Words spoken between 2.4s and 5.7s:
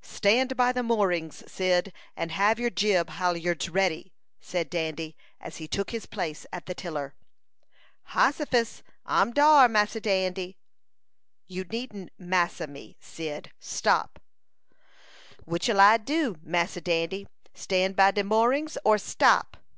your jib halyards ready!" said Dandy, as he